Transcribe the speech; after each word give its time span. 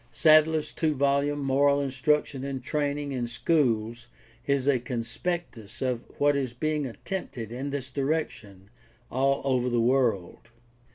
Sadler's 0.11 0.71
two 0.71 0.95
volume 0.95 1.43
Moral 1.43 1.79
Instruction 1.79 2.43
and 2.43 2.63
Training 2.63 3.11
in 3.11 3.27
Schools 3.27 4.07
is 4.47 4.67
a 4.67 4.79
con 4.79 5.01
spectus 5.03 5.79
of 5.79 6.01
what 6.19 6.35
is 6.35 6.53
being 6.53 6.87
attempted 6.87 7.51
in 7.53 7.69
this 7.69 7.91
direction 7.91 8.71
all 9.11 9.43
over 9.45 9.69
the 9.69 9.79
world. 9.79 10.49